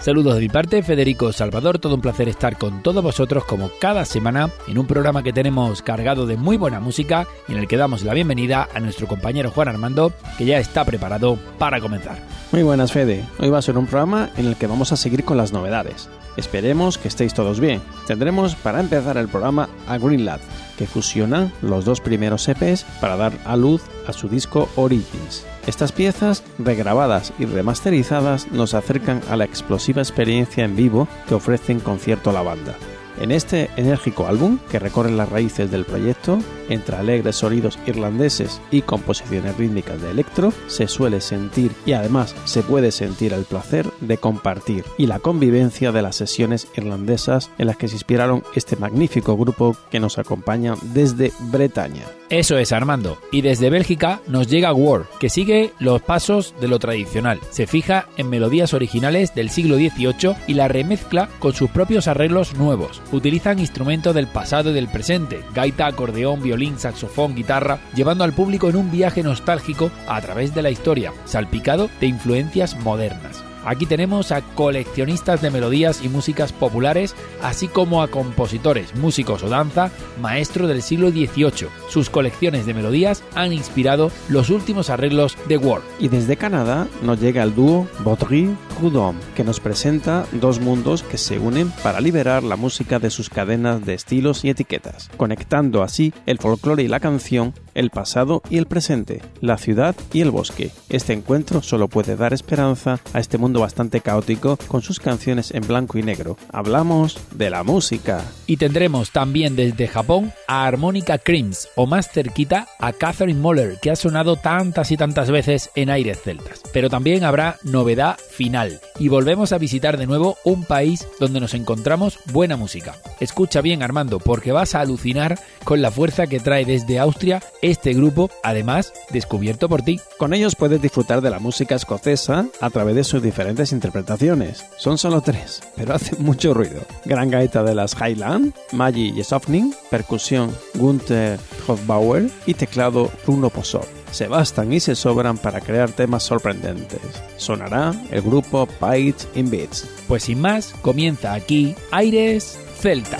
Saludos 0.00 0.36
de 0.36 0.40
mi 0.40 0.48
parte, 0.48 0.82
Federico 0.84 1.32
Salvador, 1.32 1.80
todo 1.80 1.96
un 1.96 2.00
placer 2.00 2.28
estar 2.28 2.56
con 2.56 2.84
todos 2.84 3.02
vosotros 3.02 3.44
como 3.44 3.68
cada 3.80 4.04
semana 4.04 4.48
en 4.68 4.78
un 4.78 4.86
programa 4.86 5.24
que 5.24 5.32
tenemos 5.32 5.82
cargado 5.82 6.24
de 6.24 6.36
muy 6.36 6.56
buena 6.56 6.78
música 6.78 7.26
en 7.48 7.56
el 7.56 7.66
que 7.66 7.76
damos 7.76 8.04
la 8.04 8.14
bienvenida 8.14 8.68
a 8.72 8.78
nuestro 8.78 9.08
compañero 9.08 9.50
Juan 9.50 9.68
Armando, 9.68 10.12
que 10.38 10.44
ya 10.44 10.58
está 10.60 10.84
preparado 10.84 11.36
para 11.58 11.80
comenzar. 11.80 12.18
Muy 12.52 12.62
buenas, 12.62 12.92
Fede. 12.92 13.24
Hoy 13.40 13.50
va 13.50 13.58
a 13.58 13.62
ser 13.62 13.76
un 13.76 13.86
programa 13.86 14.30
en 14.36 14.46
el 14.46 14.56
que 14.56 14.68
vamos 14.68 14.92
a 14.92 14.96
seguir 14.96 15.24
con 15.24 15.36
las 15.36 15.52
novedades. 15.52 16.08
Esperemos 16.36 16.96
que 16.96 17.08
estéis 17.08 17.34
todos 17.34 17.58
bien. 17.58 17.82
Tendremos 18.06 18.54
para 18.54 18.78
empezar 18.78 19.16
el 19.16 19.28
programa 19.28 19.68
a 19.88 19.98
Greenland, 19.98 20.40
que 20.78 20.86
fusiona 20.86 21.52
los 21.60 21.84
dos 21.84 22.00
primeros 22.00 22.48
EPs 22.48 22.84
para 23.00 23.16
dar 23.16 23.32
a 23.44 23.56
luz 23.56 23.82
a 24.06 24.12
su 24.12 24.28
disco 24.28 24.70
Origins. 24.76 25.44
Estas 25.66 25.92
piezas, 25.92 26.42
regrabadas 26.58 27.34
y 27.38 27.44
remasterizadas, 27.44 28.50
nos 28.52 28.72
acercan 28.72 29.20
a 29.28 29.36
la 29.36 29.44
explosiva 29.44 30.00
experiencia 30.00 30.64
en 30.64 30.76
vivo 30.76 31.08
que 31.28 31.34
ofrece 31.34 31.72
en 31.72 31.80
concierto 31.80 32.32
la 32.32 32.42
banda. 32.42 32.74
En 33.20 33.32
este 33.32 33.70
enérgico 33.76 34.26
álbum, 34.26 34.58
que 34.70 34.78
recorre 34.78 35.10
las 35.10 35.28
raíces 35.28 35.70
del 35.70 35.84
proyecto, 35.84 36.38
entre 36.68 36.96
alegres 36.96 37.36
sonidos 37.36 37.78
irlandeses 37.86 38.60
y 38.70 38.82
composiciones 38.82 39.56
rítmicas 39.56 40.00
de 40.00 40.10
electro, 40.10 40.52
se 40.66 40.86
suele 40.86 41.20
sentir 41.20 41.72
y 41.86 41.92
además 41.92 42.34
se 42.44 42.62
puede 42.62 42.92
sentir 42.92 43.32
el 43.32 43.44
placer 43.44 43.86
de 44.00 44.18
compartir 44.18 44.84
y 44.96 45.06
la 45.06 45.18
convivencia 45.18 45.92
de 45.92 46.02
las 46.02 46.16
sesiones 46.16 46.68
irlandesas 46.76 47.50
en 47.58 47.66
las 47.66 47.76
que 47.76 47.88
se 47.88 47.94
inspiraron 47.94 48.44
este 48.54 48.76
magnífico 48.76 49.36
grupo 49.36 49.76
que 49.90 50.00
nos 50.00 50.18
acompaña 50.18 50.74
desde 50.82 51.32
Bretaña. 51.50 52.04
Eso 52.30 52.58
es 52.58 52.72
Armando. 52.72 53.18
Y 53.32 53.40
desde 53.40 53.70
Bélgica 53.70 54.20
nos 54.26 54.48
llega 54.48 54.74
War, 54.74 55.06
que 55.18 55.30
sigue 55.30 55.72
los 55.78 56.02
pasos 56.02 56.54
de 56.60 56.68
lo 56.68 56.78
tradicional. 56.78 57.40
Se 57.50 57.66
fija 57.66 58.06
en 58.18 58.28
melodías 58.28 58.74
originales 58.74 59.34
del 59.34 59.48
siglo 59.48 59.76
XVIII 59.76 60.36
y 60.46 60.54
la 60.54 60.68
remezcla 60.68 61.30
con 61.38 61.54
sus 61.54 61.70
propios 61.70 62.06
arreglos 62.06 62.54
nuevos. 62.54 63.00
Utilizan 63.12 63.58
instrumentos 63.58 64.14
del 64.14 64.26
pasado 64.26 64.70
y 64.70 64.74
del 64.74 64.88
presente, 64.88 65.42
gaita, 65.54 65.86
acordeón, 65.86 66.42
violín, 66.42 66.78
saxofón, 66.78 67.34
guitarra, 67.34 67.78
llevando 67.94 68.24
al 68.24 68.34
público 68.34 68.68
en 68.68 68.76
un 68.76 68.90
viaje 68.90 69.22
nostálgico 69.22 69.90
a 70.06 70.20
través 70.20 70.54
de 70.54 70.62
la 70.62 70.70
historia, 70.70 71.12
salpicado 71.24 71.88
de 72.00 72.06
influencias 72.06 72.78
modernas. 72.80 73.47
Aquí 73.68 73.84
tenemos 73.84 74.32
a 74.32 74.40
coleccionistas 74.40 75.42
de 75.42 75.50
melodías 75.50 76.02
y 76.02 76.08
músicas 76.08 76.54
populares, 76.54 77.14
así 77.42 77.68
como 77.68 78.00
a 78.00 78.08
compositores, 78.08 78.94
músicos 78.94 79.42
o 79.42 79.50
danza, 79.50 79.90
maestros 80.22 80.70
del 80.70 80.80
siglo 80.80 81.10
XVIII. 81.10 81.68
Sus 81.90 82.08
colecciones 82.08 82.64
de 82.64 82.72
melodías 82.72 83.22
han 83.34 83.52
inspirado 83.52 84.10
los 84.30 84.48
últimos 84.48 84.88
arreglos 84.88 85.36
de 85.48 85.58
War. 85.58 85.82
Y 86.00 86.08
desde 86.08 86.38
Canadá 86.38 86.88
nos 87.02 87.20
llega 87.20 87.42
el 87.42 87.54
dúo 87.54 87.86
Baudry 87.98 88.56
Prudhomme, 88.78 89.20
que 89.36 89.44
nos 89.44 89.60
presenta 89.60 90.24
dos 90.32 90.60
mundos 90.60 91.02
que 91.02 91.18
se 91.18 91.38
unen 91.38 91.70
para 91.82 92.00
liberar 92.00 92.44
la 92.44 92.56
música 92.56 92.98
de 92.98 93.10
sus 93.10 93.28
cadenas 93.28 93.84
de 93.84 93.92
estilos 93.92 94.46
y 94.46 94.48
etiquetas, 94.48 95.10
conectando 95.18 95.82
así 95.82 96.14
el 96.24 96.38
folclore 96.38 96.84
y 96.84 96.88
la 96.88 97.00
canción, 97.00 97.52
el 97.78 97.90
pasado 97.90 98.42
y 98.50 98.58
el 98.58 98.66
presente, 98.66 99.22
la 99.40 99.56
ciudad 99.56 99.94
y 100.12 100.20
el 100.20 100.32
bosque. 100.32 100.72
Este 100.88 101.12
encuentro 101.12 101.62
solo 101.62 101.86
puede 101.86 102.16
dar 102.16 102.32
esperanza 102.32 102.98
a 103.12 103.20
este 103.20 103.38
mundo 103.38 103.60
bastante 103.60 104.00
caótico 104.00 104.58
con 104.66 104.82
sus 104.82 104.98
canciones 104.98 105.52
en 105.52 105.66
blanco 105.66 105.96
y 105.96 106.02
negro. 106.02 106.36
Hablamos 106.52 107.18
de 107.34 107.50
la 107.50 107.62
música. 107.62 108.24
Y 108.46 108.56
tendremos 108.56 109.12
también 109.12 109.54
desde 109.54 109.86
Japón 109.86 110.32
a 110.48 110.66
Harmonica 110.66 111.18
Creams 111.18 111.68
o 111.76 111.86
más 111.86 112.10
cerquita 112.10 112.66
a 112.80 112.92
Catherine 112.92 113.40
Moller 113.40 113.78
que 113.80 113.92
ha 113.92 113.96
sonado 113.96 114.34
tantas 114.36 114.90
y 114.90 114.96
tantas 114.96 115.30
veces 115.30 115.70
en 115.76 115.90
aires 115.90 116.20
celtas. 116.20 116.62
Pero 116.72 116.90
también 116.90 117.22
habrá 117.22 117.58
novedad 117.62 118.18
final 118.30 118.80
y 118.98 119.08
volvemos 119.08 119.52
a 119.52 119.58
visitar 119.58 119.98
de 119.98 120.06
nuevo 120.06 120.36
un 120.44 120.64
país 120.64 121.06
donde 121.20 121.38
nos 121.38 121.54
encontramos 121.54 122.18
buena 122.32 122.56
música. 122.56 122.96
Escucha 123.20 123.60
bien 123.60 123.84
Armando 123.84 124.18
porque 124.18 124.50
vas 124.50 124.74
a 124.74 124.80
alucinar 124.80 125.38
con 125.62 125.80
la 125.80 125.92
fuerza 125.92 126.26
que 126.26 126.40
trae 126.40 126.64
desde 126.64 126.98
Austria 126.98 127.40
este 127.70 127.94
grupo, 127.94 128.30
además 128.42 128.92
descubierto 129.10 129.68
por 129.68 129.82
ti. 129.82 130.00
Con 130.18 130.34
ellos 130.34 130.56
puedes 130.56 130.80
disfrutar 130.80 131.20
de 131.20 131.30
la 131.30 131.38
música 131.38 131.74
escocesa 131.74 132.46
a 132.60 132.70
través 132.70 132.94
de 132.96 133.04
sus 133.04 133.22
diferentes 133.22 133.72
interpretaciones. 133.72 134.64
Son 134.76 134.98
solo 134.98 135.20
tres, 135.20 135.62
pero 135.76 135.94
hacen 135.94 136.22
mucho 136.24 136.54
ruido. 136.54 136.80
Gran 137.04 137.30
gaita 137.30 137.62
de 137.62 137.74
las 137.74 137.94
Highland, 137.94 138.54
Maggie 138.72 139.12
Jesofning, 139.12 139.74
percusión 139.90 140.54
Gunther 140.74 141.38
Hofbauer 141.66 142.30
y 142.46 142.54
teclado 142.54 143.10
Bruno 143.26 143.50
Posor. 143.50 143.86
Se 144.10 144.26
bastan 144.26 144.72
y 144.72 144.80
se 144.80 144.94
sobran 144.94 145.36
para 145.36 145.60
crear 145.60 145.90
temas 145.90 146.22
sorprendentes. 146.22 147.00
Sonará 147.36 147.92
el 148.10 148.22
grupo 148.22 148.66
Bites 148.80 149.28
in 149.34 149.50
Beats. 149.50 149.86
Pues 150.06 150.24
sin 150.24 150.40
más, 150.40 150.74
comienza 150.80 151.34
aquí 151.34 151.74
Aires 151.90 152.58
Celta. 152.80 153.18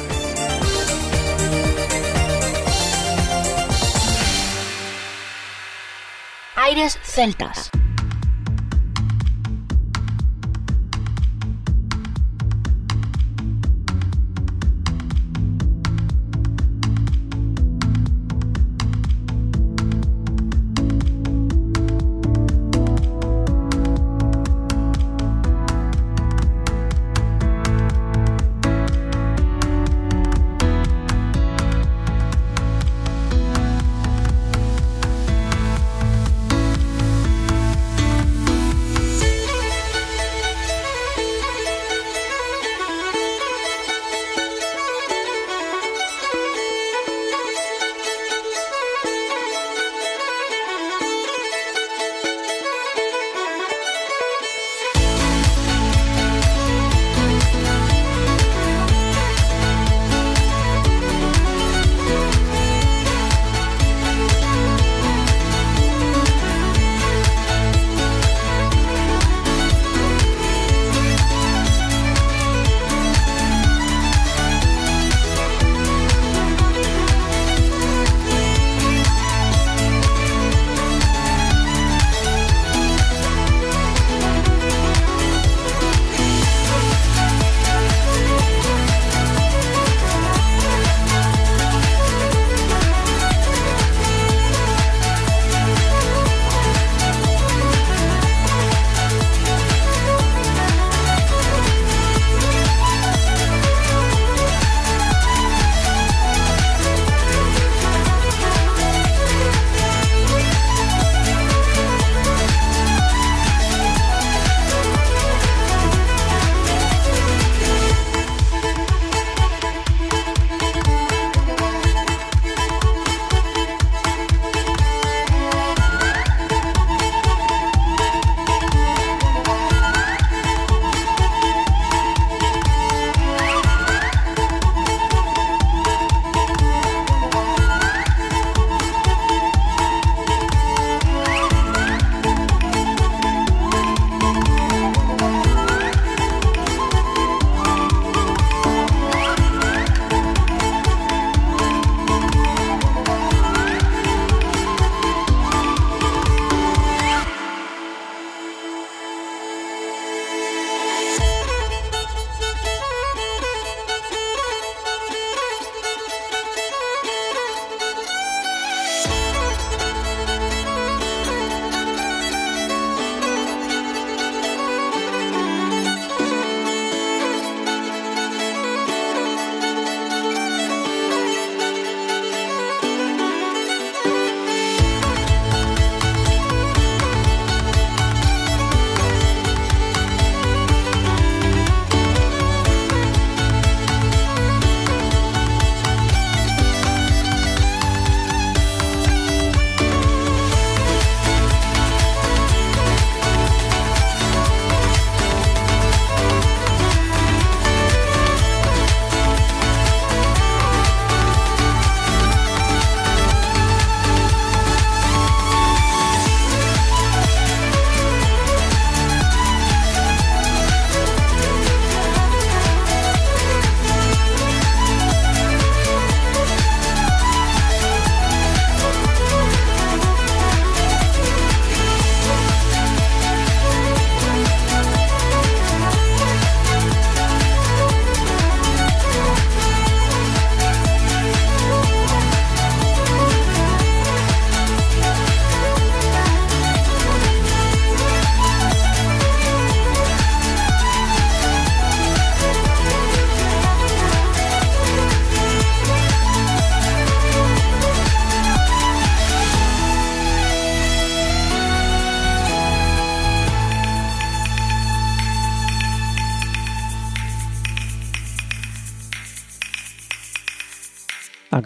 Celtas. 7.02 7.70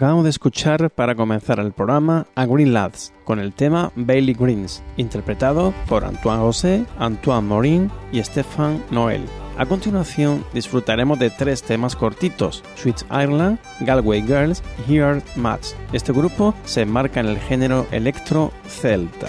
Acabamos 0.03 0.25
de 0.25 0.31
escuchar 0.31 0.89
para 0.89 1.15
comenzar 1.15 1.61
el 1.61 1.71
programa 1.71 2.27
a 2.35 2.45
Green 2.45 2.73
Lads 2.73 3.13
con 3.23 3.39
el 3.39 3.53
tema 3.53 3.93
Bailey 3.95 4.33
Greens, 4.33 4.83
interpretado 4.97 5.73
por 5.87 6.03
Antoine 6.03 6.41
José, 6.41 6.85
Antoine 6.99 7.47
Morin 7.47 7.91
y 8.11 8.21
Stéphane 8.21 8.81
Noël. 8.91 9.23
A 9.57 9.65
continuación 9.65 10.43
disfrutaremos 10.53 11.19
de 11.19 11.29
tres 11.29 11.63
temas 11.63 11.95
cortitos, 11.95 12.65
Sweet 12.75 13.03
Ireland, 13.11 13.59
Galway 13.79 14.21
Girls 14.23 14.61
y 14.89 14.93
Here 14.93 15.21
Mats. 15.37 15.73
Este 15.93 16.11
grupo 16.11 16.53
se 16.65 16.81
enmarca 16.81 17.21
en 17.21 17.27
el 17.27 17.39
género 17.39 17.87
electro 17.91 18.51
celta. 18.67 19.27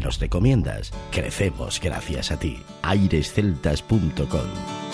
Nos 0.00 0.20
recomiendas. 0.20 0.92
Crecemos 1.10 1.80
gracias 1.80 2.30
a 2.30 2.38
ti. 2.38 2.62
airesceltas.com 2.82 4.86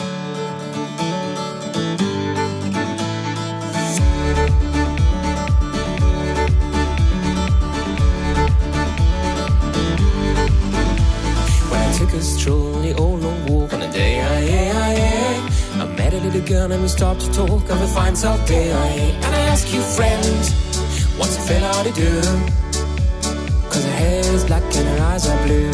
girl 16.52 16.72
and 16.72 16.82
we 16.82 16.88
stopped 16.88 17.20
to 17.20 17.32
talk 17.32 17.62
of 17.70 17.80
a 17.80 17.88
fine 17.88 18.16
soft 18.16 18.48
day, 18.48 18.70
and 18.70 19.34
I 19.34 19.40
ask 19.52 19.72
you, 19.72 19.80
friend, 19.80 20.36
what's 21.18 21.36
a 21.36 21.40
fella 21.40 21.84
to 21.84 21.92
do? 21.92 22.20
Cause 23.70 23.84
her 23.84 23.96
hair 24.02 24.34
is 24.34 24.44
black 24.44 24.64
skies 25.18 25.28
are 25.28 25.46
blue. 25.46 25.70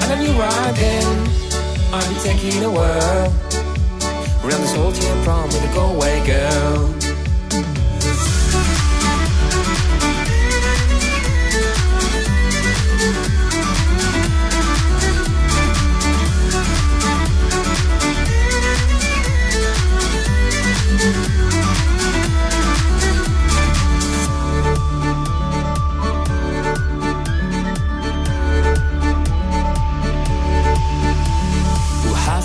And 0.00 0.12
a 0.12 0.22
new 0.22 0.38
ride 0.38 0.74
then, 0.76 1.28
I'll 1.92 2.08
be 2.08 2.20
taking 2.20 2.60
the 2.60 2.70
world. 2.70 3.32
around 4.44 4.62
this 4.62 4.74
whole 4.74 4.92
damn 4.92 5.24
prom 5.24 5.44
with 5.48 5.70
a 5.70 5.74
go 5.74 5.94
away 5.94 6.24
girl. 6.26 6.99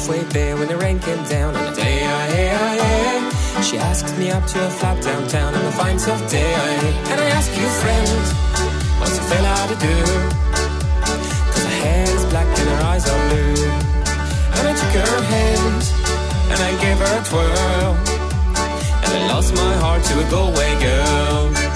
When 0.08 0.68
the 0.68 0.78
rain 0.78 1.00
came 1.00 1.24
down 1.24 1.56
on 1.56 1.74
a 1.74 1.76
day. 1.76 2.06
I, 2.06 3.62
She 3.64 3.78
asked 3.78 4.16
me 4.20 4.30
up 4.30 4.46
to 4.46 4.68
a 4.68 4.70
flat 4.70 5.02
downtown 5.02 5.56
on 5.56 5.66
a 5.66 5.72
fine 5.72 5.98
soft 5.98 6.30
day. 6.30 6.54
And 7.10 7.20
I 7.20 7.28
ask 7.30 7.50
you, 7.58 7.68
friend, 7.82 8.08
what's 9.00 9.18
a 9.18 9.24
fella 9.24 9.56
to 9.72 9.76
do? 9.82 9.98
Cause 11.52 11.64
her 11.64 11.78
hair 11.82 12.04
is 12.04 12.26
black 12.26 12.46
and 12.46 12.70
her 12.70 12.82
eyes 12.92 13.10
are 13.10 13.30
blue. 13.30 13.66
And 14.58 14.68
I 14.70 14.74
took 14.80 14.94
her 15.02 15.24
hand 15.34 15.82
and 16.52 16.60
I 16.70 16.72
gave 16.84 16.98
her 17.04 17.12
a 17.20 17.24
twirl. 17.26 17.92
And 19.06 19.12
I 19.18 19.28
lost 19.34 19.56
my 19.56 19.74
heart 19.78 20.04
to 20.04 20.14
a 20.20 20.30
go 20.30 20.42
away 20.54 20.72
girl. 20.80 21.75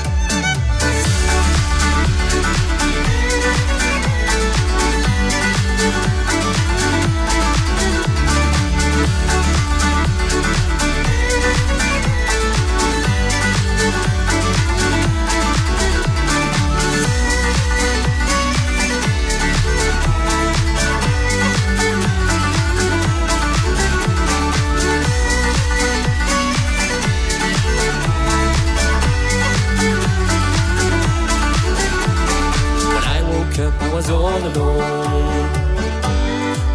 Was 34.00 34.10
all 34.12 34.44
alone. 34.51 35.50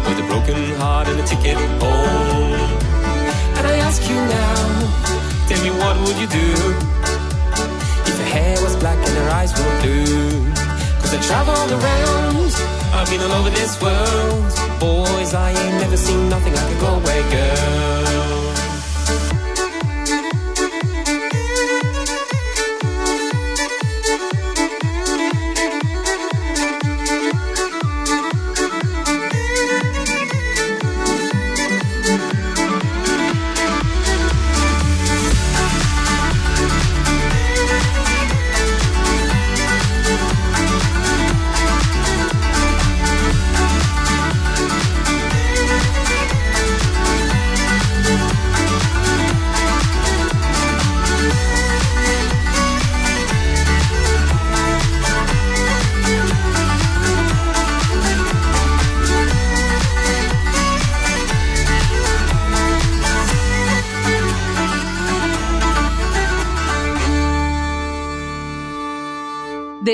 With 0.05 0.23
a 0.23 0.27
broken 0.29 0.61
heart 0.79 1.07
and 1.07 1.19
a 1.19 1.25
ticket 1.25 1.57
home. 1.81 2.53
And 3.57 3.65
I 3.65 3.75
ask 3.87 3.99
you 4.11 4.17
now, 4.37 4.59
tell 5.49 5.61
me 5.65 5.71
what 5.81 5.95
would 6.03 6.17
you 6.21 6.29
do? 6.41 6.49
If 8.09 8.15
her 8.21 8.29
hair 8.35 8.61
was 8.61 8.75
black 8.75 8.99
and 9.07 9.15
her 9.21 9.29
eyes 9.39 9.51
were 9.57 9.73
blue. 9.81 10.53
Cause 11.01 11.13
I 11.17 11.19
traveled 11.29 11.71
around, 11.79 12.51
I've 12.93 13.09
been 13.09 13.21
all 13.25 13.33
over 13.39 13.49
this 13.49 13.73
world. 13.81 14.51
Boys, 14.79 15.33
I 15.33 15.49
ain't 15.49 15.77
never 15.81 15.97
seen 15.97 16.29
nothing 16.29 16.53
like 16.53 16.69
a 16.75 16.79
Galway 16.79 17.21
girl. 17.33 18.54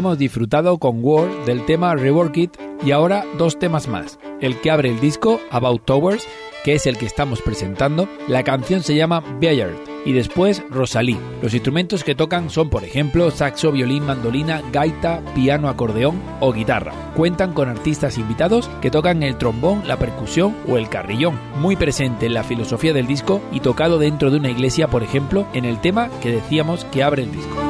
Hemos 0.00 0.16
disfrutado 0.16 0.78
con 0.78 1.04
Word 1.04 1.44
del 1.44 1.66
tema 1.66 1.94
Rework 1.94 2.34
It 2.34 2.56
y 2.82 2.92
ahora 2.92 3.26
dos 3.36 3.58
temas 3.58 3.86
más. 3.86 4.18
El 4.40 4.58
que 4.58 4.70
abre 4.70 4.88
el 4.88 4.98
disco, 4.98 5.38
About 5.50 5.84
Towers, 5.84 6.26
que 6.64 6.72
es 6.72 6.86
el 6.86 6.96
que 6.96 7.04
estamos 7.04 7.42
presentando, 7.42 8.08
la 8.26 8.42
canción 8.42 8.82
se 8.82 8.94
llama 8.94 9.22
Bayard 9.42 9.74
y 10.06 10.14
después 10.14 10.62
Rosalí. 10.70 11.18
Los 11.42 11.52
instrumentos 11.52 12.02
que 12.02 12.14
tocan 12.14 12.48
son, 12.48 12.70
por 12.70 12.82
ejemplo, 12.82 13.30
saxo, 13.30 13.72
violín, 13.72 14.06
mandolina, 14.06 14.62
gaita, 14.72 15.20
piano, 15.34 15.68
acordeón 15.68 16.18
o 16.40 16.50
guitarra. 16.54 16.94
Cuentan 17.14 17.52
con 17.52 17.68
artistas 17.68 18.16
invitados 18.16 18.70
que 18.80 18.90
tocan 18.90 19.22
el 19.22 19.36
trombón, 19.36 19.86
la 19.86 19.98
percusión 19.98 20.56
o 20.66 20.78
el 20.78 20.88
carrillón, 20.88 21.38
muy 21.56 21.76
presente 21.76 22.24
en 22.24 22.32
la 22.32 22.42
filosofía 22.42 22.94
del 22.94 23.06
disco 23.06 23.42
y 23.52 23.60
tocado 23.60 23.98
dentro 23.98 24.30
de 24.30 24.38
una 24.38 24.48
iglesia, 24.48 24.88
por 24.88 25.02
ejemplo, 25.02 25.46
en 25.52 25.66
el 25.66 25.78
tema 25.82 26.08
que 26.22 26.32
decíamos 26.32 26.86
que 26.86 27.02
abre 27.02 27.24
el 27.24 27.32
disco. 27.32 27.69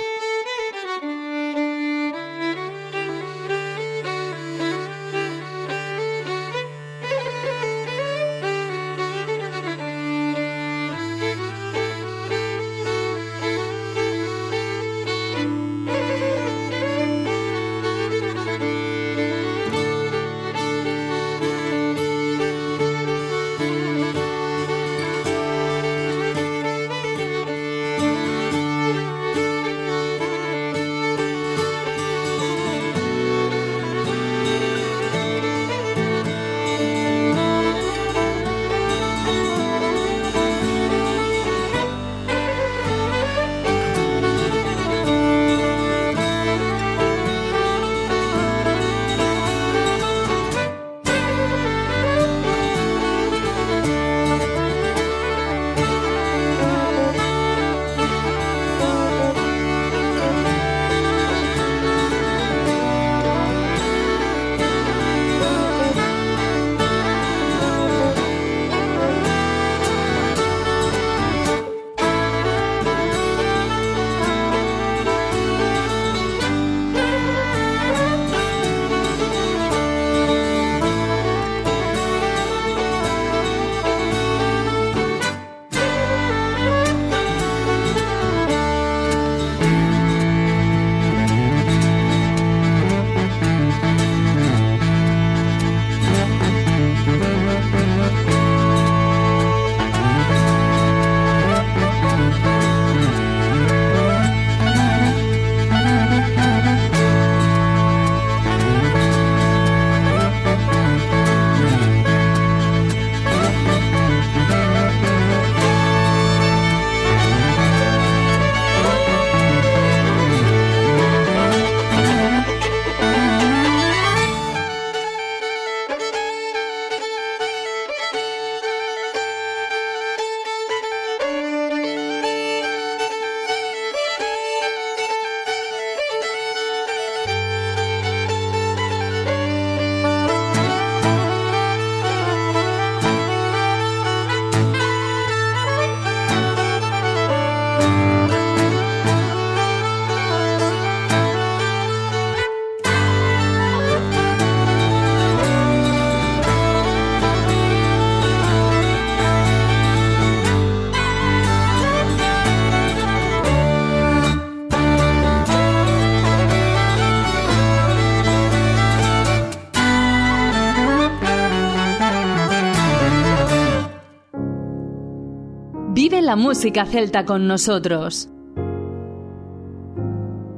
La 176.31 176.37
música 176.37 176.85
celta 176.85 177.25
con 177.25 177.45
nosotros. 177.45 178.29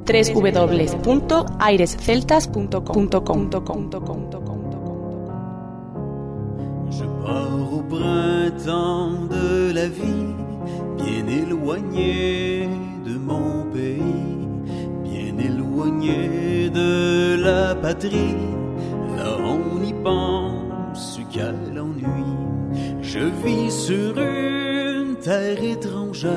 Je 0.06 0.20
étrangère. 25.62 26.32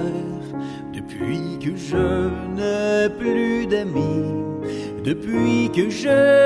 Depuis 0.93 1.59
que 1.61 1.77
je 1.77 2.29
n'ai 2.57 3.09
plus 3.19 3.67
d'amis, 3.67 4.33
depuis 5.05 5.71
que 5.75 5.89
j'ai 5.91 6.46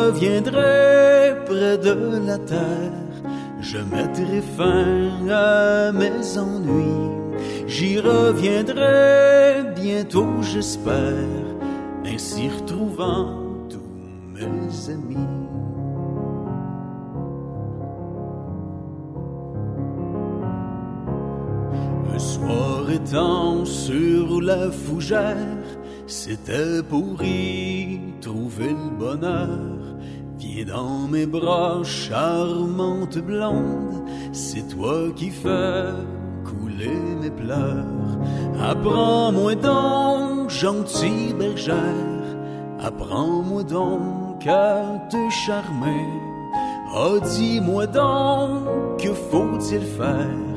reviendrai 0.00 1.34
près 1.46 1.78
de 1.78 1.96
la 2.26 2.38
terre, 2.38 3.06
je 3.60 3.78
mettrai 3.78 4.40
fin 4.56 5.28
à 5.30 5.92
mes 5.92 6.38
ennuis, 6.38 7.10
j'y 7.66 7.98
reviendrai 7.98 9.74
bientôt, 9.74 10.42
j'espère, 10.42 11.44
ainsi 12.04 12.48
retrouvant 12.48 13.28
tous 13.68 13.92
mes 14.34 14.90
amis. 14.96 15.28
Un 22.14 22.18
soir 22.18 22.90
étant 22.90 23.64
sur 23.64 24.40
la 24.40 24.70
fougère, 24.70 25.64
c'était 26.06 26.82
pour 26.88 27.22
y 27.22 28.00
trouver 28.20 28.70
le 28.70 28.90
bonheur. 28.98 29.79
Viens 30.40 30.64
dans 30.64 31.06
mes 31.06 31.26
bras, 31.26 31.84
charmante 31.84 33.18
blonde, 33.18 34.08
c'est 34.32 34.66
toi 34.68 35.10
qui 35.14 35.28
fais 35.28 35.92
couler 36.46 36.98
mes 37.20 37.30
pleurs. 37.30 38.16
Apprends-moi 38.58 39.54
donc, 39.56 40.48
gentille 40.48 41.34
bergère, 41.38 41.76
apprends-moi 42.80 43.64
donc 43.64 44.46
à 44.46 45.06
te 45.10 45.30
charmer. 45.44 46.06
Oh, 46.96 47.18
dis-moi 47.36 47.86
donc, 47.86 48.96
que 48.98 49.12
faut-il 49.12 49.82
faire? 49.82 50.56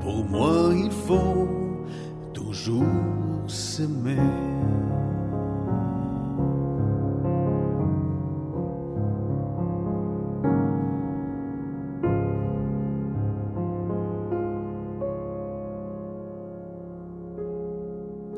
Pour 0.00 0.24
moi, 0.24 0.72
il 0.74 0.90
faut 0.90 1.46
toujours 2.34 2.82
s'aimer. 3.46 4.18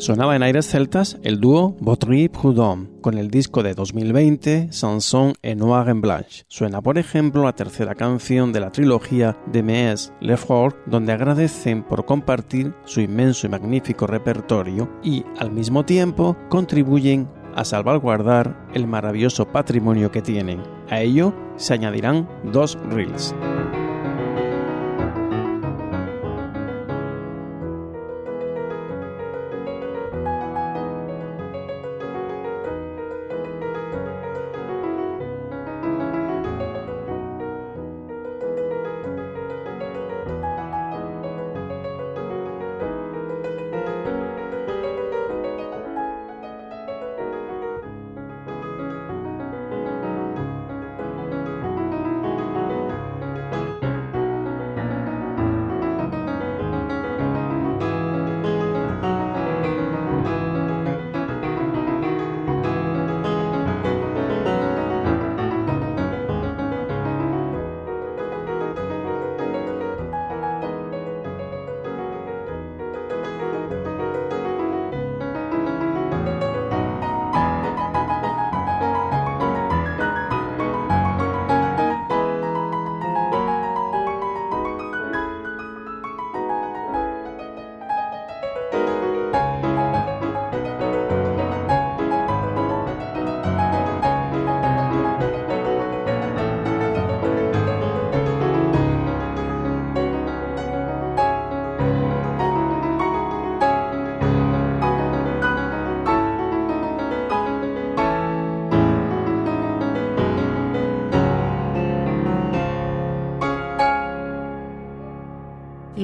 Sonaba 0.05 0.37
en 0.37 0.43
aires 0.43 0.69
celtas 0.69 1.17
el 1.23 1.40
dúo 1.40 1.79
Botry 1.81 2.29
Prudhomme 2.29 2.90
con 3.01 3.17
el 3.17 3.31
disco 3.31 3.62
de 3.62 3.73
2020 3.73 4.71
Sanson 4.71 5.33
en 5.40 5.61
Noir 5.61 5.88
en 5.88 6.03
Blanche. 6.03 6.45
Suena, 6.47 6.83
por 6.83 6.99
ejemplo, 6.99 7.43
la 7.43 7.55
tercera 7.55 7.95
canción 7.95 8.53
de 8.53 8.61
la 8.61 8.71
trilogía 8.71 9.38
de 9.51 9.62
Mees 9.62 10.12
Lefort, 10.21 10.77
donde 10.85 11.12
agradecen 11.12 11.83
por 11.83 12.05
compartir 12.05 12.75
su 12.85 13.01
inmenso 13.01 13.47
y 13.47 13.51
magnífico 13.51 14.07
repertorio 14.07 14.90
y, 15.03 15.25
al 15.38 15.51
mismo 15.51 15.87
tiempo, 15.87 16.37
contribuyen 16.51 17.27
a 17.55 17.64
salvaguardar 17.64 18.69
el 18.75 18.87
maravilloso 18.87 19.47
patrimonio 19.47 20.11
que 20.11 20.21
tienen. 20.21 20.62
A 20.90 21.00
ello 21.00 21.35
se 21.57 21.73
añadirán 21.73 22.29
dos 22.52 22.79
reels. 22.90 23.35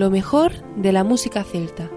Lo 0.01 0.09
mejor 0.09 0.53
de 0.76 0.92
la 0.92 1.05
música 1.05 1.44
celta. 1.44 1.89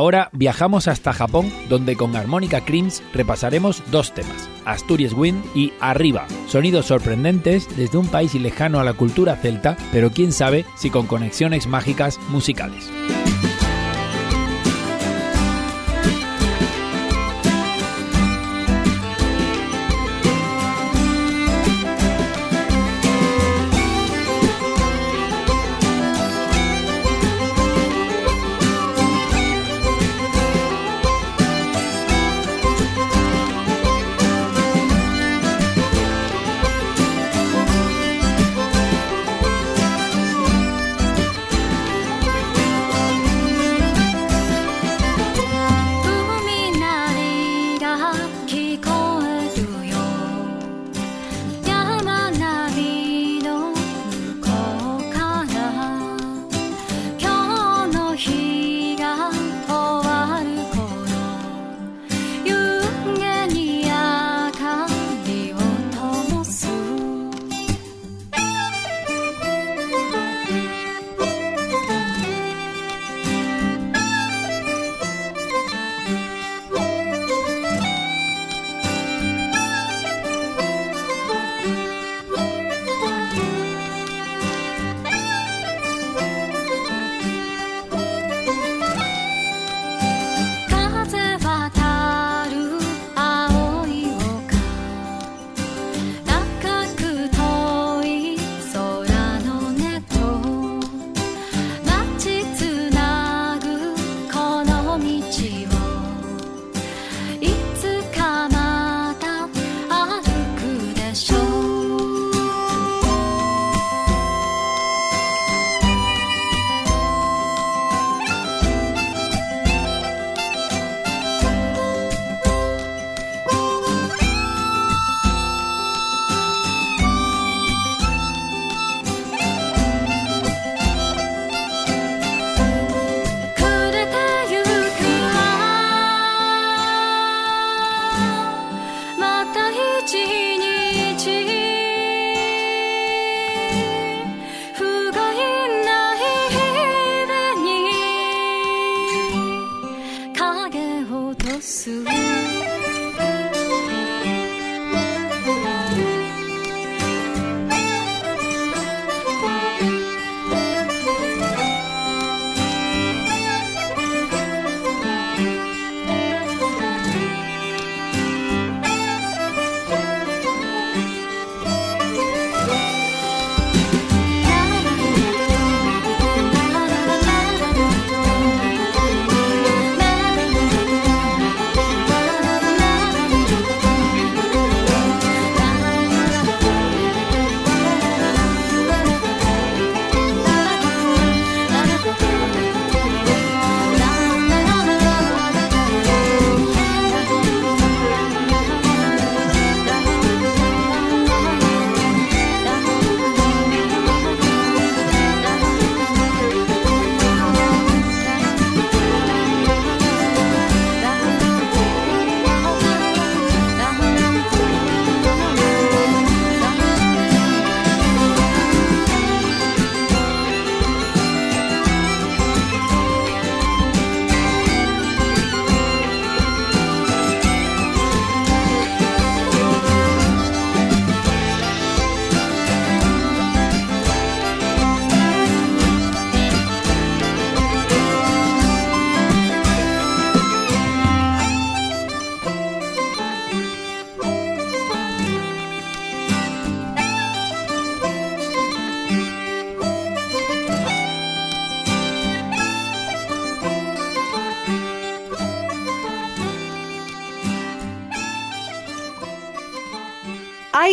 Ahora 0.00 0.30
viajamos 0.32 0.88
hasta 0.88 1.12
Japón, 1.12 1.52
donde 1.68 1.94
con 1.94 2.16
Armónica 2.16 2.64
Creams 2.64 3.02
repasaremos 3.12 3.82
dos 3.90 4.14
temas, 4.14 4.48
Asturias 4.64 5.12
Wind 5.12 5.44
y 5.54 5.74
Arriba, 5.78 6.26
sonidos 6.46 6.86
sorprendentes 6.86 7.68
desde 7.76 7.98
un 7.98 8.06
país 8.06 8.32
lejano 8.34 8.80
a 8.80 8.84
la 8.84 8.94
cultura 8.94 9.36
celta, 9.36 9.76
pero 9.92 10.10
quién 10.10 10.32
sabe 10.32 10.64
si 10.74 10.88
con 10.88 11.06
conexiones 11.06 11.66
mágicas 11.66 12.18
musicales. 12.30 12.90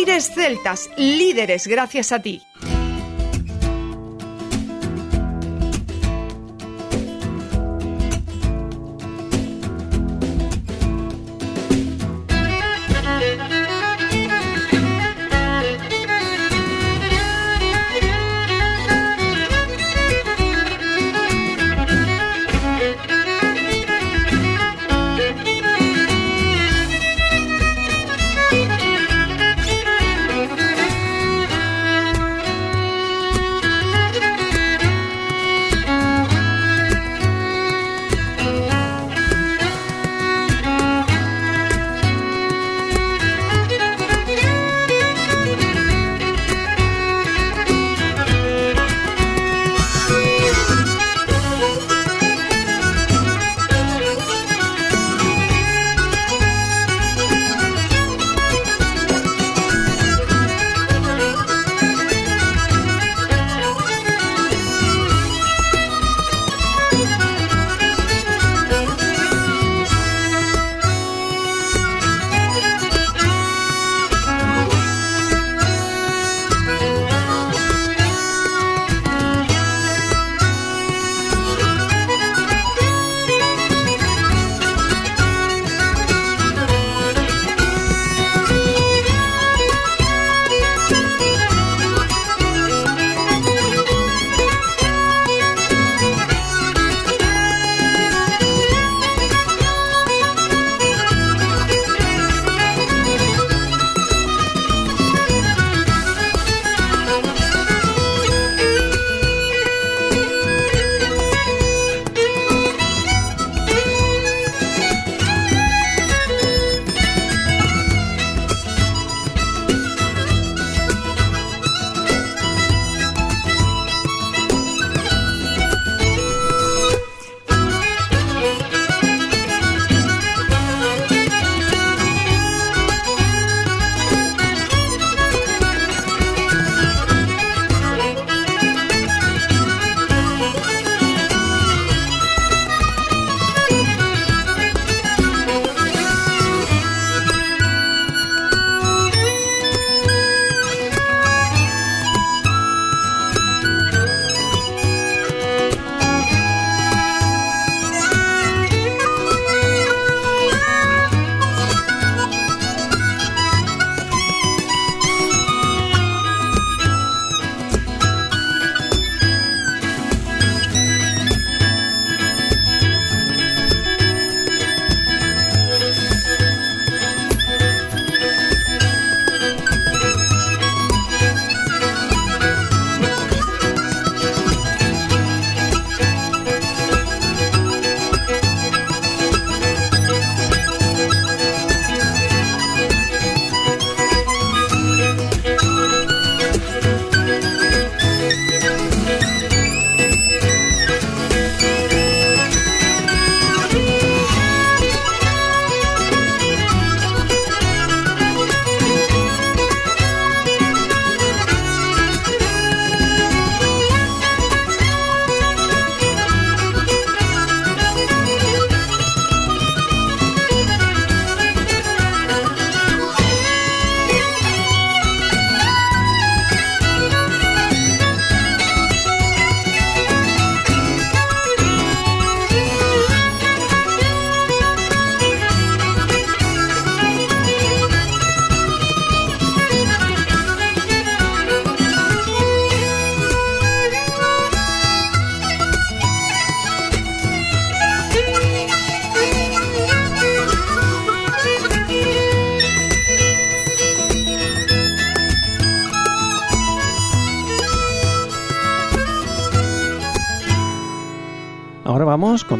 Aires 0.08 0.32
Celtas, 0.34 0.90
líderes 0.96 1.66
gracias 1.66 2.12
a 2.12 2.22
ti. 2.22 2.47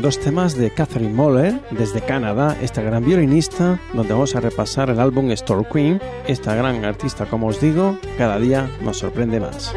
Dos 0.08 0.20
temas 0.20 0.56
de 0.56 0.70
Catherine 0.70 1.12
Moller 1.12 1.60
desde 1.70 2.00
Canadá, 2.00 2.56
esta 2.62 2.80
gran 2.80 3.04
violinista, 3.04 3.78
donde 3.92 4.14
vamos 4.14 4.34
a 4.34 4.40
repasar 4.40 4.88
el 4.88 5.00
álbum 5.00 5.30
Store 5.32 5.68
Queen. 5.70 6.00
Esta 6.26 6.54
gran 6.54 6.82
artista, 6.86 7.26
como 7.26 7.48
os 7.48 7.60
digo, 7.60 7.98
cada 8.16 8.38
día 8.38 8.70
nos 8.80 8.96
sorprende 8.96 9.38
más. 9.38 9.74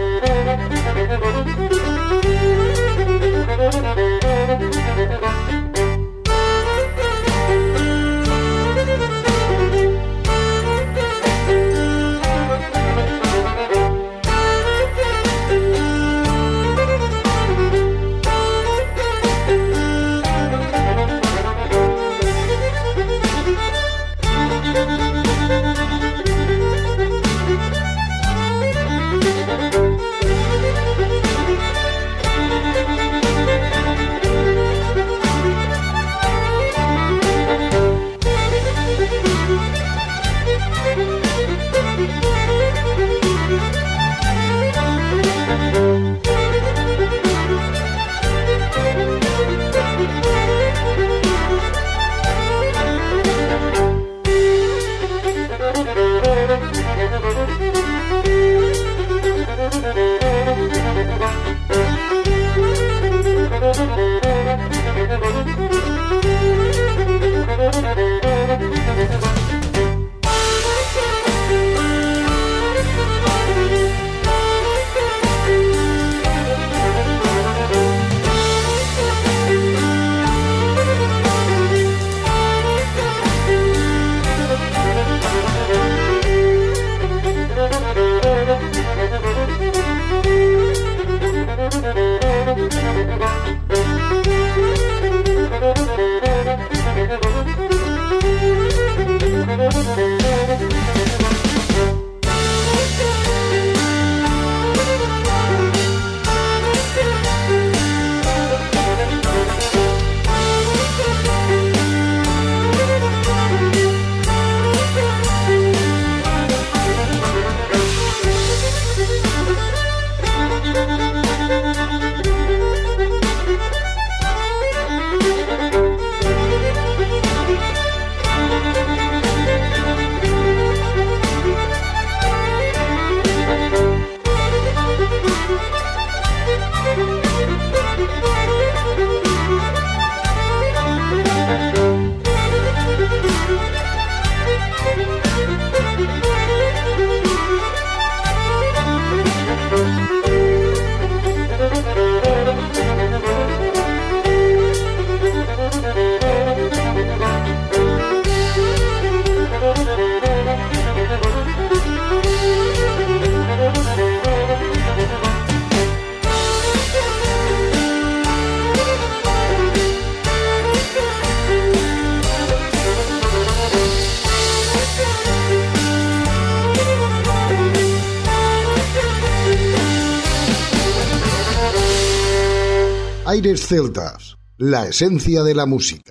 Celtas, 183.72 184.36
la 184.57 184.89
esencia 184.89 185.43
de 185.43 185.55
la 185.55 185.65
música. 185.65 186.11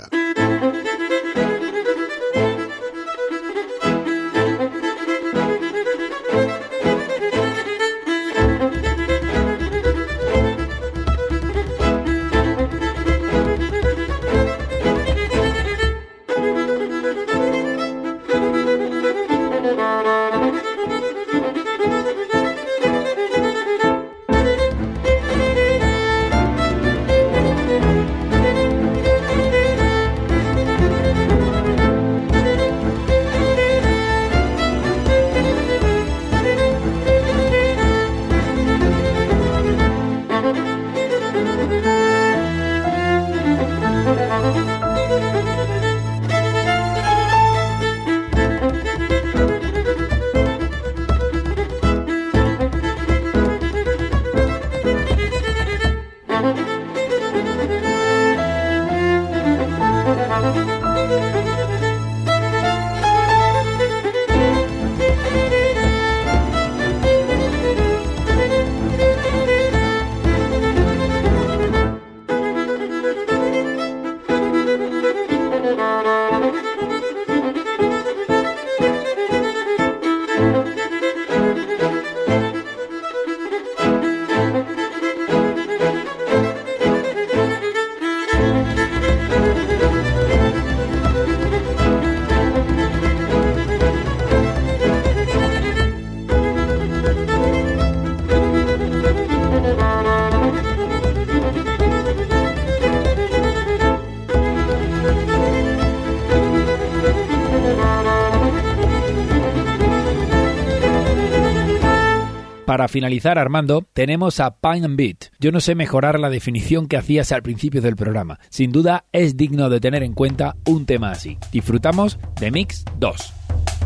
Finalizar, 112.90 113.38
Armando, 113.38 113.86
tenemos 113.92 114.40
a 114.40 114.56
Pine 114.56 114.84
and 114.84 114.96
Beat. 114.96 115.32
Yo 115.38 115.52
no 115.52 115.60
sé 115.60 115.74
mejorar 115.74 116.20
la 116.20 116.28
definición 116.28 116.86
que 116.86 116.96
hacías 116.96 117.32
al 117.32 117.42
principio 117.42 117.80
del 117.80 117.96
programa. 117.96 118.38
Sin 118.50 118.72
duda 118.72 119.04
es 119.12 119.36
digno 119.36 119.70
de 119.70 119.80
tener 119.80 120.02
en 120.02 120.12
cuenta 120.12 120.56
un 120.66 120.84
tema 120.84 121.10
así. 121.10 121.38
Disfrutamos 121.52 122.18
de 122.38 122.50
Mix 122.50 122.84
2. 122.98 123.79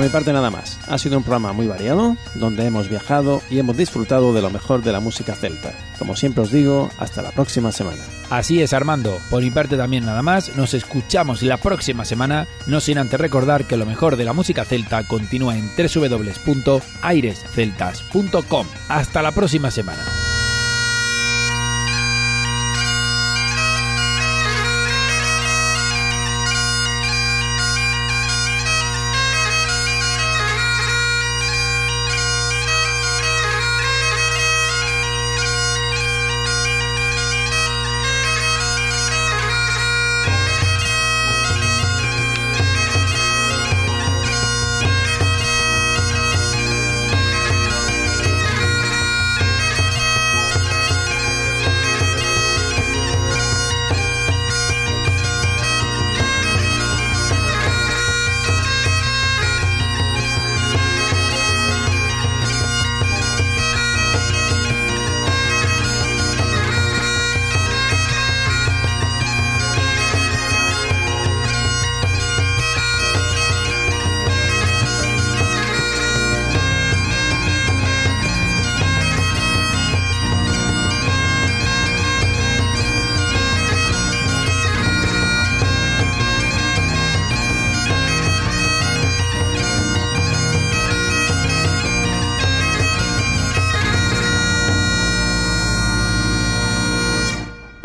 Por 0.00 0.06
mi 0.06 0.12
parte 0.12 0.32
nada 0.32 0.50
más. 0.50 0.78
Ha 0.88 0.96
sido 0.96 1.18
un 1.18 1.24
programa 1.24 1.52
muy 1.52 1.66
variado, 1.66 2.16
donde 2.34 2.64
hemos 2.64 2.88
viajado 2.88 3.42
y 3.50 3.58
hemos 3.58 3.76
disfrutado 3.76 4.32
de 4.32 4.40
lo 4.40 4.48
mejor 4.48 4.82
de 4.82 4.92
la 4.92 5.00
música 5.00 5.34
celta. 5.34 5.74
Como 5.98 6.16
siempre 6.16 6.42
os 6.42 6.50
digo, 6.50 6.88
hasta 6.96 7.20
la 7.20 7.32
próxima 7.32 7.70
semana. 7.70 8.00
Así 8.30 8.62
es, 8.62 8.72
Armando. 8.72 9.18
Por 9.28 9.42
mi 9.42 9.50
parte 9.50 9.76
también 9.76 10.06
nada 10.06 10.22
más. 10.22 10.56
Nos 10.56 10.72
escuchamos 10.72 11.42
la 11.42 11.58
próxima 11.58 12.06
semana, 12.06 12.46
no 12.66 12.80
sin 12.80 12.96
antes 12.96 13.20
recordar 13.20 13.66
que 13.66 13.76
lo 13.76 13.84
mejor 13.84 14.16
de 14.16 14.24
la 14.24 14.32
música 14.32 14.64
celta 14.64 15.06
continúa 15.06 15.58
en 15.58 15.68
www.airesceltas.com. 15.76 18.66
Hasta 18.88 19.20
la 19.20 19.32
próxima 19.32 19.70
semana. 19.70 20.29